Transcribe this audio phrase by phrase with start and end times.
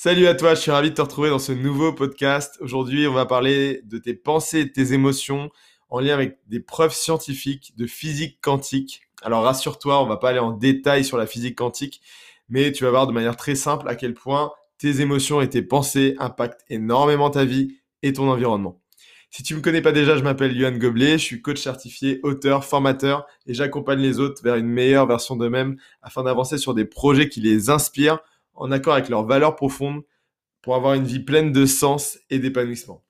[0.00, 2.56] Salut à toi, je suis ravi de te retrouver dans ce nouveau podcast.
[2.60, 5.50] Aujourd'hui, on va parler de tes pensées et tes émotions
[5.90, 9.08] en lien avec des preuves scientifiques de physique quantique.
[9.22, 12.00] Alors rassure-toi, on va pas aller en détail sur la physique quantique,
[12.48, 15.62] mais tu vas voir de manière très simple à quel point tes émotions et tes
[15.62, 18.80] pensées impactent énormément ta vie et ton environnement.
[19.30, 22.20] Si tu ne me connais pas déjà, je m'appelle Yuan Goblet, je suis coach certifié,
[22.22, 26.84] auteur, formateur et j'accompagne les autres vers une meilleure version d'eux-mêmes afin d'avancer sur des
[26.84, 28.20] projets qui les inspirent
[28.58, 30.02] en accord avec leurs valeurs profondes
[30.62, 33.04] pour avoir une vie pleine de sens et d'épanouissement.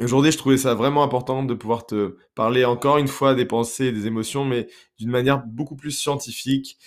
[0.00, 3.86] Aujourd'hui, je trouvais ça vraiment important de pouvoir te parler encore une fois des pensées
[3.86, 4.66] et des émotions, mais
[4.98, 6.78] d'une manière beaucoup plus scientifique.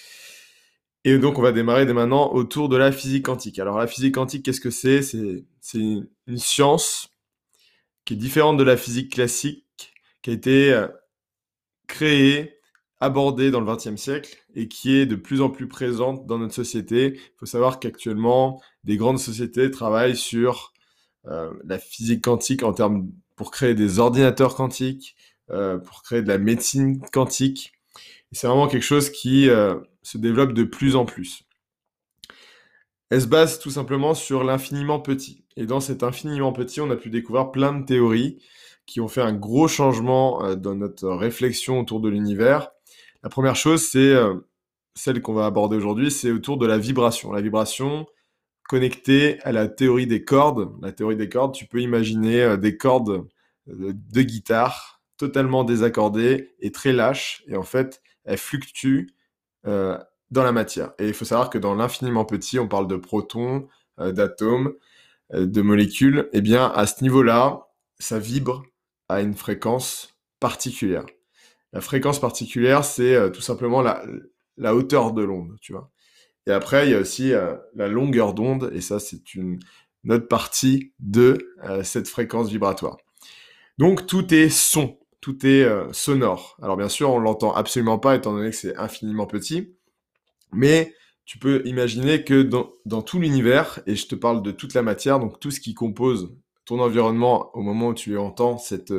[1.04, 3.60] Et donc, on va démarrer dès maintenant autour de la physique quantique.
[3.60, 5.04] Alors, la physique quantique, qu'est-ce que c'est?
[5.04, 5.46] C'est
[5.78, 7.10] une science
[8.06, 10.88] qui est différente de la physique classique, qui a été euh,
[11.88, 12.58] créée
[13.00, 16.54] abordée dans le XXe siècle et qui est de plus en plus présente dans notre
[16.54, 17.14] société.
[17.16, 20.74] Il faut savoir qu'actuellement, des grandes sociétés travaillent sur
[21.28, 25.16] euh, la physique quantique en termes pour créer des ordinateurs quantiques,
[25.52, 27.74] euh, pour créer de la médecine quantique.
[28.32, 31.44] c'est vraiment quelque chose qui euh, se développe de plus en plus.
[33.10, 35.46] Elle se base tout simplement sur l'infiniment petit.
[35.58, 38.40] Et dans cet infiniment petit, on a pu découvrir plein de théories
[38.86, 42.75] qui ont fait un gros changement dans notre réflexion autour de l'univers
[43.26, 44.36] la première chose, c'est euh,
[44.94, 47.32] celle qu'on va aborder aujourd'hui, c'est autour de la vibration.
[47.32, 48.06] La vibration
[48.70, 50.72] connectée à la théorie des cordes.
[50.84, 53.28] La théorie des cordes, tu peux imaginer euh, des cordes
[53.68, 57.44] euh, de guitare totalement désaccordées et très lâches.
[57.48, 59.10] Et en fait, elles fluctuent
[59.64, 60.92] dans la matière.
[61.00, 64.74] Et il faut savoir que dans l'infiniment petit, on parle de protons, d'atomes,
[65.34, 66.30] de molécules.
[66.34, 68.64] Eh bien, à ce niveau-là, ça vibre
[69.10, 71.06] à une fréquence particulière.
[71.76, 75.92] La fréquence particulière, c'est euh, tout simplement la, hauteur de l'onde, tu vois.
[76.48, 79.60] Et après, il y a aussi euh, la longueur d'onde, et ça, c'est une,
[80.10, 82.96] autre partie de euh, cette fréquence vibratoire.
[83.78, 86.56] Donc, tout est son, tout est sonore.
[86.62, 89.76] Alors, bien sûr, on l'entend absolument pas, étant donné que c'est infiniment petit,
[90.54, 90.94] mais
[91.26, 95.20] tu peux imaginer que dans, tout l'univers, et je te parle de toute la matière,
[95.20, 98.94] donc tout ce qui compose ton environnement au moment où tu entends cette,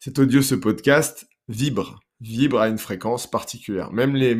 [0.00, 3.92] cet audio, ce podcast, vibre, vibre à une fréquence particulière.
[3.92, 4.36] Même les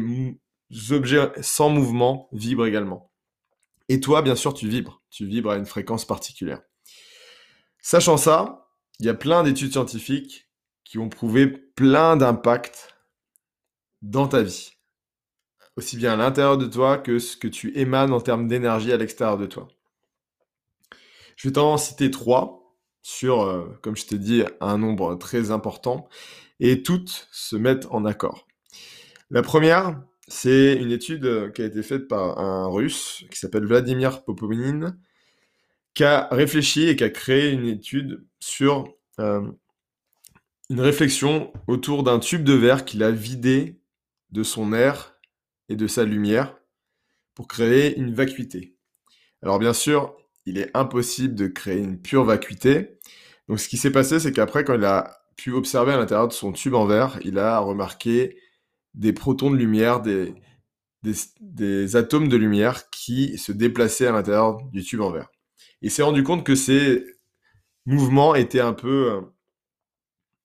[0.90, 3.12] objets sans mouvement vibrent également.
[3.88, 5.02] Et toi, bien sûr, tu vibres.
[5.10, 6.60] Tu vibres à une fréquence particulière.
[7.80, 8.68] Sachant ça,
[8.98, 10.50] il y a plein d'études scientifiques
[10.84, 12.96] qui ont prouvé plein d'impacts
[14.02, 14.72] dans ta vie.
[15.76, 18.96] Aussi bien à l'intérieur de toi que ce que tu émanes en termes d'énergie à
[18.96, 19.68] l'extérieur de toi.
[21.36, 26.08] Je vais t'en citer trois sur, euh, comme je t'ai dit, un nombre très important
[26.60, 28.46] et toutes se mettent en accord.
[29.30, 34.24] La première, c'est une étude qui a été faite par un russe qui s'appelle Vladimir
[34.24, 34.96] Popomin,
[35.94, 39.50] qui a réfléchi et qui a créé une étude sur euh,
[40.68, 43.80] une réflexion autour d'un tube de verre qu'il a vidé
[44.30, 45.16] de son air
[45.68, 46.56] et de sa lumière
[47.34, 48.76] pour créer une vacuité.
[49.42, 52.98] Alors bien sûr, il est impossible de créer une pure vacuité.
[53.48, 56.32] Donc ce qui s'est passé, c'est qu'après, quand il a pu observer à l'intérieur de
[56.32, 58.38] son tube en verre, il a remarqué
[58.94, 60.34] des protons de lumière, des,
[61.96, 65.30] atomes de lumière qui se déplaçaient à l'intérieur du tube en verre.
[65.82, 67.04] Il s'est rendu compte que ces
[67.84, 69.20] mouvements étaient un peu euh,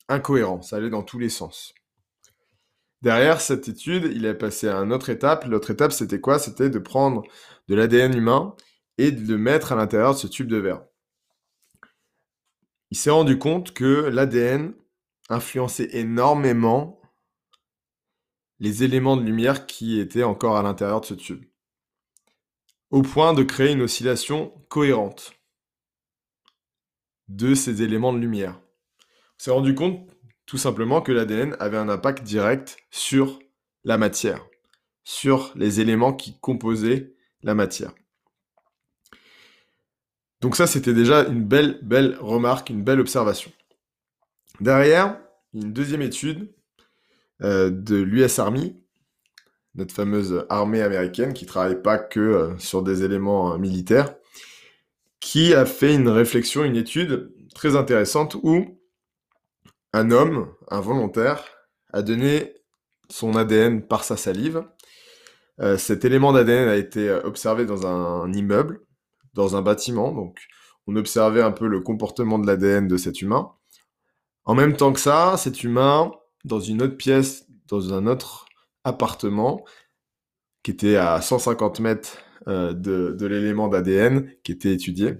[0.09, 1.73] incohérents, ça allait dans tous les sens.
[3.02, 5.46] Derrière cette étude, il est passé à une autre étape.
[5.46, 6.38] L'autre étape, c'était quoi?
[6.38, 7.23] C'était de prendre
[7.68, 8.56] de l'ADN humain
[9.00, 10.84] et de le mettre à l'intérieur de ce tube de verre.
[12.91, 14.73] Il s'est rendu compte que l'ADN
[15.31, 17.01] influençait énormément
[18.59, 21.43] les éléments de lumière qui étaient encore à l'intérieur de ce tube,
[22.91, 25.33] au point de créer une oscillation cohérente
[27.27, 28.59] de ces éléments de lumière.
[28.59, 30.07] On s'est rendu compte
[30.45, 33.39] tout simplement que l'ADN avait un impact direct sur
[33.83, 34.45] la matière,
[35.03, 37.93] sur les éléments qui composaient la matière.
[40.41, 43.51] Donc ça, c'était déjà une belle, belle remarque, une belle observation.
[44.61, 45.19] Derrière,
[45.55, 46.53] une deuxième étude
[47.41, 48.79] euh, de l'US Army,
[49.73, 54.13] notre fameuse armée américaine qui travaille pas que euh, sur des éléments euh, militaires,
[55.19, 58.79] qui a fait une réflexion, une étude très intéressante où
[59.93, 61.43] un homme, un volontaire,
[61.91, 62.53] a donné
[63.09, 64.63] son ADN par sa salive.
[65.78, 68.79] cet élément d'ADN a été observé dans un immeuble
[69.34, 70.11] dans un bâtiment.
[70.13, 70.40] Donc,
[70.87, 73.52] on observait un peu le comportement de l'ADN de cet humain.
[74.46, 76.11] En même temps que ça, cet humain,
[76.46, 78.46] dans une autre pièce, dans un autre
[78.84, 79.64] appartement,
[80.64, 82.17] qui était à 150 mètres
[82.47, 85.16] de, de l'élément d'ADN qui était étudié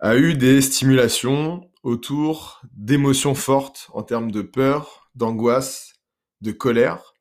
[0.00, 5.94] a eu des stimulations autour d'émotions fortes en termes de peur, d'angoisse,
[6.40, 7.14] de colère.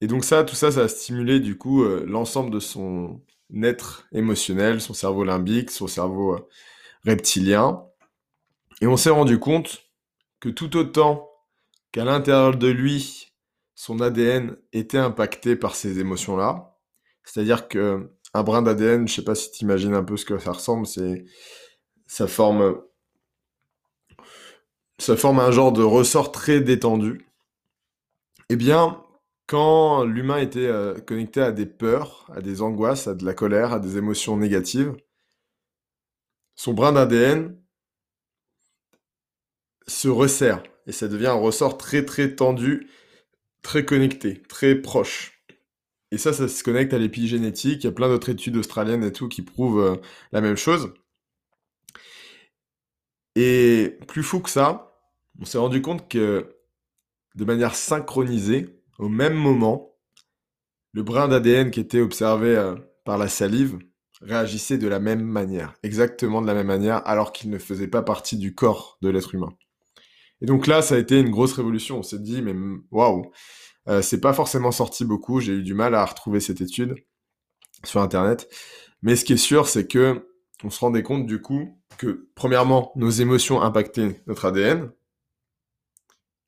[0.00, 3.22] Et donc ça, tout ça, ça a stimulé du coup euh, l'ensemble de son
[3.62, 6.48] être émotionnel, son cerveau limbique, son cerveau euh,
[7.04, 7.84] reptilien.
[8.82, 9.84] Et on s'est rendu compte
[10.40, 11.30] que tout autant
[11.92, 13.32] qu'à l'intérieur de lui,
[13.76, 16.76] son ADN était impacté par ces émotions-là,
[17.22, 20.36] c'est-à-dire que un brin d'ADN, je sais pas si tu imagines un peu ce que
[20.38, 21.24] ça ressemble, c'est
[22.06, 22.82] ça forme
[24.98, 27.24] ça forme un genre de ressort très détendu.
[28.48, 29.00] Eh bien,
[29.46, 33.72] quand l'humain était euh, connecté à des peurs, à des angoisses, à de la colère,
[33.72, 34.92] à des émotions négatives,
[36.56, 37.61] son brin d'ADN
[39.86, 42.88] se resserre et ça devient un ressort très très tendu,
[43.62, 45.44] très connecté, très proche.
[46.10, 47.84] Et ça, ça se connecte à l'épigénétique.
[47.84, 49.96] Il y a plein d'autres études australiennes et tout qui prouvent euh,
[50.32, 50.92] la même chose.
[53.34, 54.98] Et plus fou que ça,
[55.40, 56.56] on s'est rendu compte que
[57.34, 59.96] de manière synchronisée, au même moment,
[60.92, 62.74] le brin d'ADN qui était observé euh,
[63.04, 63.78] par la salive
[64.20, 68.02] réagissait de la même manière, exactement de la même manière, alors qu'il ne faisait pas
[68.02, 69.52] partie du corps de l'être humain.
[70.42, 72.00] Et donc là, ça a été une grosse révolution.
[72.00, 72.54] On s'est dit, mais
[72.90, 73.30] waouh,
[73.88, 75.40] euh, c'est pas forcément sorti beaucoup.
[75.40, 76.96] J'ai eu du mal à retrouver cette étude
[77.84, 78.48] sur Internet.
[79.02, 80.28] Mais ce qui est sûr, c'est que
[80.64, 84.92] on se rendait compte du coup que, premièrement, nos émotions impactaient notre ADN,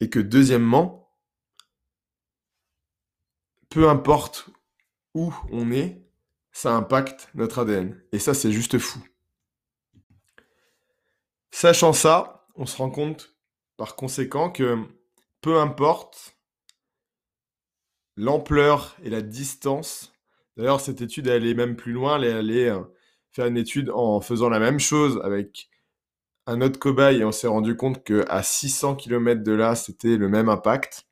[0.00, 1.08] et que, deuxièmement,
[3.70, 4.50] peu importe
[5.14, 6.04] où on est,
[6.52, 8.00] ça impacte notre ADN.
[8.12, 9.00] Et ça, c'est juste fou.
[11.50, 13.33] Sachant ça, on se rend compte
[13.76, 14.78] par conséquent que
[15.40, 16.36] peu importe
[18.16, 20.12] l'ampleur et la distance,
[20.56, 22.82] d'ailleurs cette étude elle allait même plus loin, elle allait euh,
[23.32, 25.68] faire une étude en faisant la même chose avec
[26.46, 30.16] un autre cobaye et on s'est rendu compte que à 600 km de là, c'était
[30.16, 31.06] le même impact.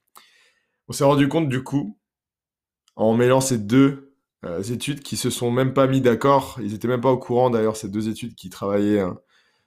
[0.88, 1.98] On s'est rendu compte du coup,
[2.96, 4.14] en mêlant ces deux
[4.44, 7.50] euh, études qui se sont même pas mis d'accord, ils étaient même pas au courant
[7.50, 9.18] d'ailleurs ces deux études qui travaillaient hein,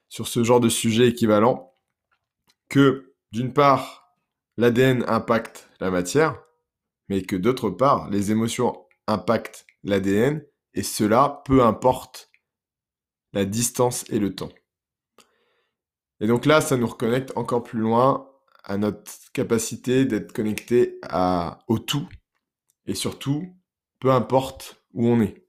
[0.08, 1.74] sur ce genre de sujet équivalent,
[2.68, 4.14] que d'une part
[4.56, 6.42] l'ADN impacte la matière,
[7.08, 12.30] mais que d'autre part les émotions impactent l'ADN et cela peu importe
[13.32, 14.52] la distance et le temps.
[16.20, 18.30] Et donc là, ça nous reconnecte encore plus loin
[18.64, 20.98] à notre capacité d'être connecté
[21.68, 22.08] au tout,
[22.86, 23.54] et surtout,
[24.00, 25.45] peu importe où on est.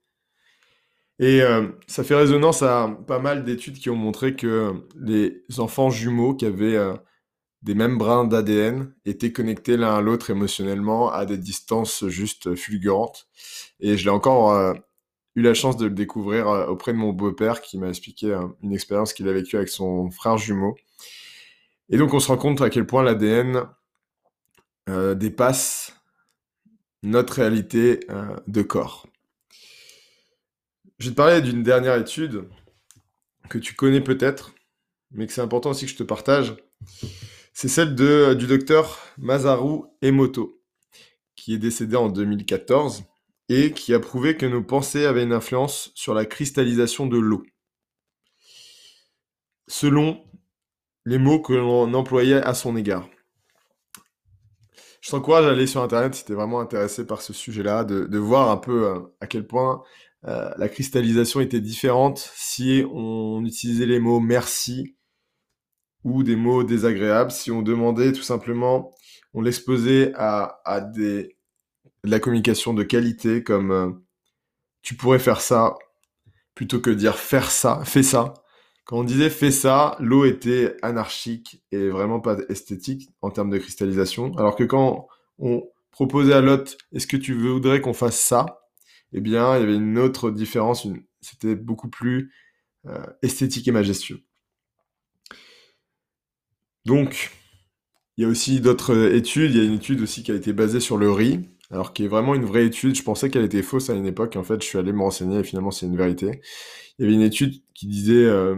[1.18, 5.90] Et euh, ça fait résonance à pas mal d'études qui ont montré que les enfants
[5.90, 6.94] jumeaux qui avaient euh,
[7.62, 13.26] des mêmes brins d'ADN étaient connectés l'un à l'autre émotionnellement à des distances juste fulgurantes.
[13.80, 14.74] Et je l'ai encore euh,
[15.34, 19.12] eu la chance de le découvrir auprès de mon beau-père qui m'a expliqué une expérience
[19.12, 20.76] qu'il a vécue avec son frère jumeau.
[21.90, 23.64] Et donc on se rend compte à quel point l'ADN
[25.16, 25.94] dépasse
[27.02, 28.00] notre réalité
[28.48, 29.07] de corps.
[30.98, 32.48] Je vais te parler d'une dernière étude
[33.48, 34.54] que tu connais peut-être,
[35.12, 36.56] mais que c'est important aussi que je te partage.
[37.52, 40.60] C'est celle de, du docteur Masaru Emoto,
[41.36, 43.04] qui est décédé en 2014
[43.48, 47.44] et qui a prouvé que nos pensées avaient une influence sur la cristallisation de l'eau.
[49.68, 50.22] Selon
[51.04, 53.08] les mots que l'on employait à son égard.
[55.00, 58.18] Je t'encourage à aller sur Internet si tu es vraiment intéressé par ce sujet-là, de,
[58.18, 59.82] voir un peu euh, à quel point
[60.26, 64.96] euh, la cristallisation était différente si on utilisait les mots merci
[66.04, 68.90] ou des mots désagréables, si on demandait tout simplement,
[69.34, 71.36] on l'exposait à, des
[72.04, 73.90] de la communication de qualité comme euh,
[74.82, 75.74] tu pourrais faire ça
[76.54, 78.34] plutôt que dire faire ça, fais ça.
[78.84, 83.58] Quand on disait fais ça, l'eau était anarchique et vraiment pas esthétique en termes de
[83.58, 84.32] cristallisation.
[84.38, 85.06] Alors que quand
[85.38, 88.60] on proposait à l'autre est-ce que tu voudrais qu'on fasse ça,
[89.12, 90.86] eh bien il y avait une autre différence,
[91.20, 92.32] c'était beaucoup plus
[92.86, 94.22] euh, esthétique et majestueux.
[96.84, 97.32] Donc,
[98.16, 99.50] il y a aussi d'autres études.
[99.52, 102.04] Il y a une étude aussi qui a été basée sur le riz alors qui
[102.04, 102.94] est vraiment une vraie étude.
[102.94, 104.36] Je pensais qu'elle était fausse à une époque.
[104.36, 106.40] En fait, je suis allé me renseigner et finalement, c'est une vérité.
[106.98, 108.56] Il y avait une étude qui disait euh,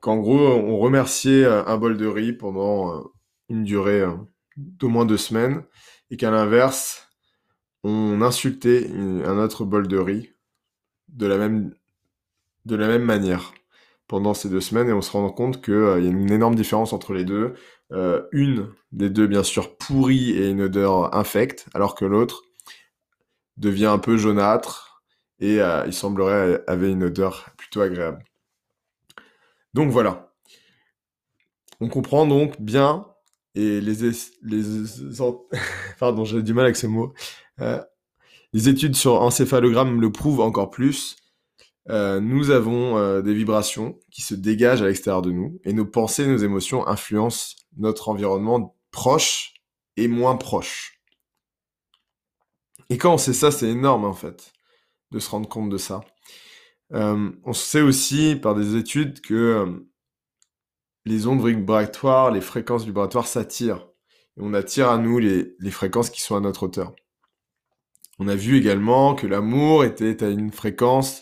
[0.00, 3.02] qu'en gros, on remerciait euh, un bol de riz pendant euh,
[3.48, 4.04] une durée
[4.56, 5.62] d'au moins deux semaines
[6.10, 7.07] et qu'à l'inverse,
[7.84, 10.32] on insultait un autre bol de riz
[11.08, 11.72] de la même,
[13.04, 13.52] manière
[14.06, 16.92] pendant ces deux semaines et on se rend compte qu'il y a une énorme différence
[16.92, 17.54] entre les deux.
[18.32, 22.42] une des deux, bien sûr, pourrie et une odeur infecte, alors que l'autre
[23.58, 24.88] devient un peu jaunâtre
[25.40, 28.24] et euh, il semblerait avait une odeur plutôt agréable.
[29.74, 30.32] Donc voilà.
[31.80, 33.06] On comprend donc bien
[33.54, 34.10] et les,
[34.42, 34.62] les
[35.98, 37.12] pardon, j'ai du mal avec ce mot.
[37.60, 37.82] Euh,
[38.52, 41.16] les études sur encéphalogramme le prouvent encore plus.
[41.90, 45.86] Euh, nous avons euh, des vibrations qui se dégagent à l'extérieur de nous et nos
[45.86, 49.54] pensées, nos émotions influencent notre environnement proche
[49.96, 51.00] et moins proche.
[52.90, 54.52] Et quand on sait ça, c'est énorme en fait
[55.10, 56.00] de se rendre compte de ça.
[56.90, 59.86] On sait aussi par des études que
[61.04, 63.88] les ondes vibratoires, les fréquences vibratoires s'attirent.
[64.38, 66.94] On attire à nous les fréquences qui sont à notre hauteur.
[68.18, 71.20] On a vu également que l'amour était à une fréquence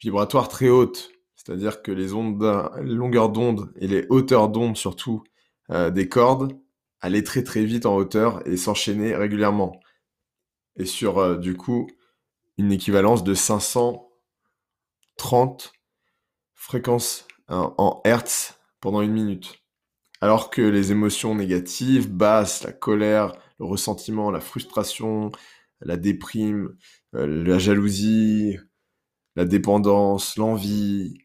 [0.00, 2.42] vibratoire très haute, c'est-à-dire que les ondes,
[2.80, 5.22] longueurs d'onde et les hauteurs d'onde surtout
[5.70, 6.58] euh, des cordes
[7.00, 9.78] allaient très très vite en hauteur et s'enchaîner régulièrement.
[10.76, 11.88] Et sur euh, du coup
[12.56, 15.72] une équivalence de 530
[16.54, 19.58] fréquences en hertz pendant une minute.
[20.22, 25.30] Alors que les émotions négatives, basses, la colère, le ressentiment, la frustration,
[25.84, 26.76] la déprime,
[27.14, 28.58] euh, la jalousie,
[29.36, 31.18] la dépendance, l'envie,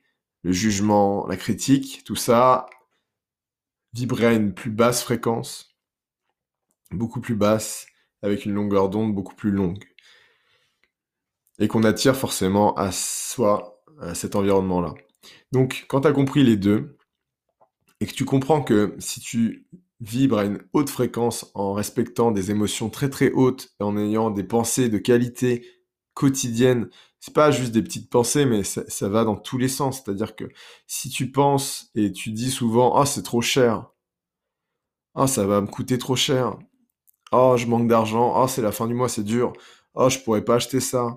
[0.44, 2.68] le jugement, la critique, tout ça
[3.94, 5.76] vibrait à une plus basse fréquence,
[6.92, 7.88] beaucoup plus basse,
[8.22, 9.84] avec une longueur d'onde beaucoup plus longue.
[11.60, 14.94] Et qu'on attire forcément à soi, à cet environnement-là.
[15.52, 16.98] Donc, quand tu as compris les deux,
[18.00, 19.68] et que tu comprends que si tu
[20.02, 24.32] vibres à une haute fréquence en respectant des émotions très très hautes et en ayant
[24.32, 25.66] des pensées de qualité
[26.14, 26.90] quotidienne
[27.20, 30.02] c'est pas juste des petites pensées, mais ça, va dans tous les sens.
[30.04, 30.46] C'est-à-dire que
[30.88, 33.88] si tu penses et tu dis souvent, ah, c'est trop cher.
[35.16, 36.58] Ah, ça va me coûter trop cher.
[37.32, 38.42] Oh, je manque d'argent.
[38.42, 39.54] Ah, c'est la fin du mois, c'est dur.
[39.96, 41.14] Oh, je pourrais pas acheter ça.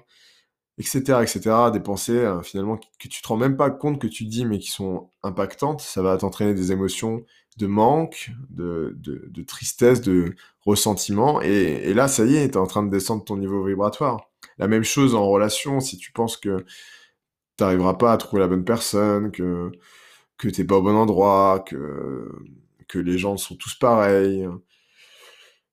[0.82, 1.70] Etc., etc.
[1.72, 4.58] Des pensées, euh, finalement, que tu te rends même pas compte que tu dis, mais
[4.58, 5.80] qui sont impactantes.
[5.80, 7.24] Ça va t'entraîner des émotions
[7.58, 10.34] de manque, de, tristesse, de
[10.66, 11.40] ressentiment.
[11.42, 14.28] Et, et là, ça y est, tu es en train de descendre ton niveau vibratoire.
[14.58, 16.64] La même chose en relation, si tu penses que
[17.56, 19.70] tu n'arriveras pas à trouver la bonne personne, que,
[20.36, 22.28] que tu n'es pas au bon endroit, que,
[22.88, 24.48] que les gens sont tous pareils.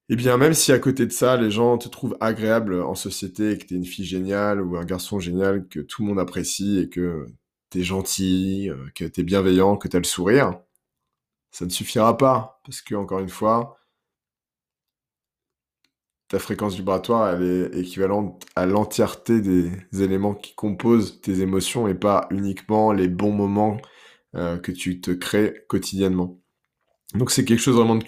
[0.09, 3.51] Eh bien, même si à côté de ça, les gens te trouvent agréable en société
[3.51, 6.19] et que tu es une fille géniale ou un garçon génial que tout le monde
[6.19, 7.27] apprécie et que
[7.69, 10.59] tu es gentil, que tu es bienveillant, que tu as le sourire,
[11.51, 12.59] ça ne suffira pas.
[12.65, 13.79] Parce que, encore une fois,
[16.27, 21.95] ta fréquence vibratoire, elle est équivalente à l'entièreté des éléments qui composent tes émotions et
[21.95, 23.77] pas uniquement les bons moments
[24.35, 26.39] euh, que tu te crées quotidiennement.
[27.15, 27.99] Donc c'est quelque chose vraiment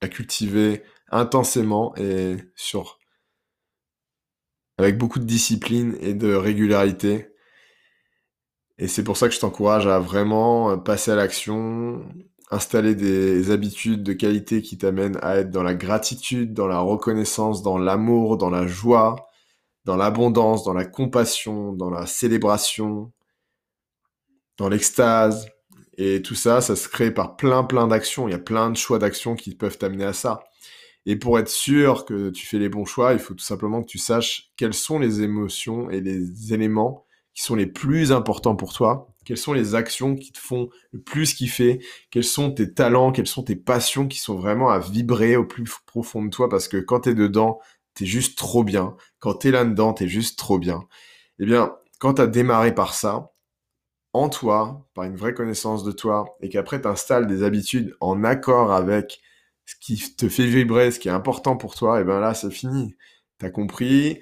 [0.00, 2.98] à cultiver intensément et sur
[4.78, 7.28] avec beaucoup de discipline et de régularité.
[8.78, 12.08] Et c'est pour ça que je t'encourage à vraiment passer à l'action,
[12.50, 17.62] installer des habitudes de qualité qui t'amènent à être dans la gratitude, dans la reconnaissance,
[17.62, 19.28] dans l'amour, dans la joie,
[19.84, 23.12] dans l'abondance, dans la compassion, dans la célébration,
[24.58, 25.48] dans l'extase.
[25.96, 28.28] Et tout ça, ça se crée par plein plein d'actions.
[28.28, 30.44] Il y a plein de choix d'actions qui peuvent t'amener à ça.
[31.08, 33.88] Et pour être sûr que tu fais les bons choix, il faut tout simplement que
[33.88, 38.72] tu saches quelles sont les émotions et les éléments qui sont les plus importants pour
[38.72, 43.12] toi quelles sont les actions qui te font le plus kiffer, quels sont tes talents,
[43.12, 46.48] quelles sont tes passions qui sont vraiment à vibrer au plus profond de toi?
[46.48, 47.60] Parce que quand tu es dedans,
[47.94, 48.96] tu es juste trop bien.
[49.18, 50.80] Quand tu es là-dedans, tu es juste trop bien.
[51.40, 53.34] Eh bien, quand tu as démarré par ça,
[54.14, 58.24] en toi, par une vraie connaissance de toi, et qu'après tu installes des habitudes en
[58.24, 59.20] accord avec
[59.68, 62.50] ce qui te fait vibrer, ce qui est important pour toi, et bien là, c'est
[62.50, 62.96] fini.
[63.38, 64.18] Tu as compris,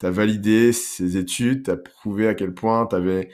[0.00, 3.28] tu as validé ces études, tu as prouvé à quel point tu avais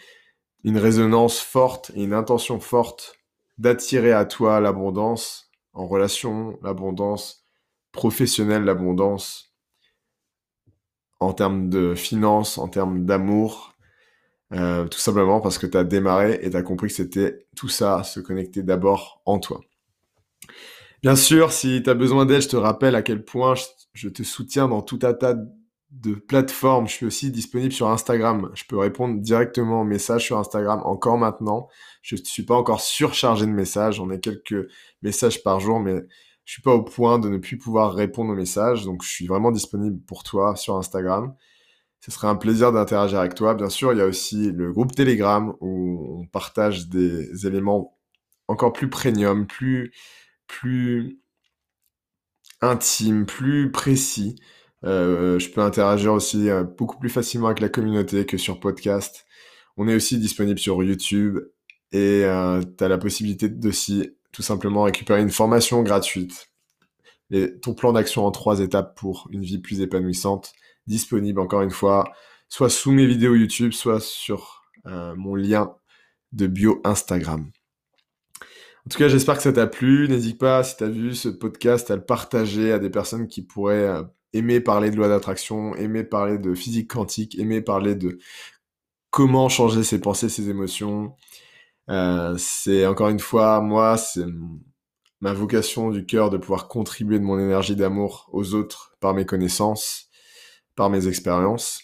[0.65, 3.15] une résonance forte et une intention forte
[3.59, 7.45] d'attirer à toi l'abondance en relation, l'abondance
[7.93, 9.55] professionnelle, l'abondance
[11.21, 13.77] en termes de finances, en termes d'amour,
[14.53, 17.69] euh, tout simplement parce que tu as démarré et tu as compris que c'était tout
[17.69, 19.61] ça, se connecter d'abord en toi.
[21.03, 23.55] Bien sûr, si tu as besoin d'aide, je te rappelle à quel point
[23.93, 25.35] je, te soutiens dans tout un tas
[25.91, 26.87] de plateformes.
[26.87, 28.51] Je suis aussi disponible sur Instagram.
[28.55, 31.69] Je peux répondre directement aux messages sur Instagram encore maintenant.
[32.03, 33.99] Je ne suis pas encore surchargé de messages.
[33.99, 34.69] On a quelques
[35.03, 35.97] messages par jour, mais
[36.45, 38.85] je suis pas au point de ne plus pouvoir répondre aux messages.
[38.85, 41.35] Donc, je suis vraiment disponible pour toi sur Instagram.
[41.99, 43.55] Ce serait un plaisir d'interagir avec toi.
[43.55, 47.99] Bien sûr, il y a aussi le groupe Telegram où on partage des éléments
[48.47, 49.93] encore plus premium, plus,
[50.53, 51.19] plus
[52.61, 54.37] intimes, plus précis
[54.85, 59.27] Euh, je peux interagir aussi euh, beaucoup plus facilement avec la communauté que sur podcast.
[59.77, 61.39] On est aussi disponible sur YouTube
[61.93, 66.51] et euh, tu as la possibilité d'aussi tout simplement récupérer une formation gratuite.
[67.31, 70.53] Et ton plan d'action en trois étapes pour une vie plus épanouissante,
[70.89, 72.13] disponible encore une fois,
[72.49, 75.77] soit sous mes vidéos YouTube, soit sur mon lien
[76.33, 77.53] de bio Instagram.
[78.87, 80.09] En tout cas, j'espère que ça t'a plu.
[80.09, 83.43] N'hésite pas, si tu as vu ce podcast, à le partager à des personnes qui
[83.43, 88.19] pourraient euh, aimer parler de loi d'attraction, aimer parler de physique quantique, aimer parler de
[89.11, 91.15] comment changer ses pensées, ses émotions.
[91.91, 94.25] Euh, c'est encore une fois, moi, c'est
[95.21, 99.27] ma vocation du cœur de pouvoir contribuer de mon énergie d'amour aux autres par mes
[99.27, 100.09] connaissances,
[100.75, 101.81] par mes expériences.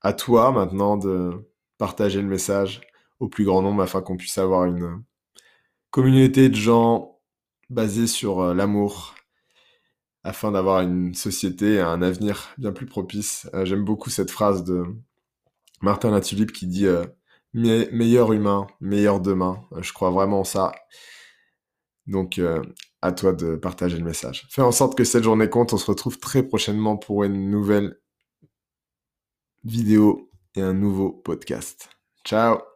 [0.00, 1.32] À toi maintenant de
[1.76, 2.80] partager le message
[3.18, 5.02] au plus grand nombre afin qu'on puisse avoir une
[5.90, 7.20] communauté de gens
[7.68, 9.14] basés sur euh, l'amour
[10.22, 13.48] afin d'avoir une société un avenir bien plus propice.
[13.54, 14.84] Euh, j'aime beaucoup cette phrase de
[15.80, 17.06] Martin Latulippe qui dit euh,
[17.54, 19.64] meilleur humain, meilleur demain.
[19.80, 20.72] je crois vraiment en ça.
[22.06, 22.40] Donc,
[23.02, 24.46] à toi de partager le message.
[24.50, 25.72] Fais en sorte que cette journée compte.
[25.72, 28.00] On se retrouve très prochainement pour une nouvelle
[29.64, 31.90] vidéo et un nouveau podcast.
[32.24, 32.69] Ciao